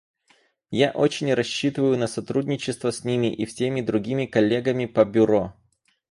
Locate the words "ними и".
3.03-3.45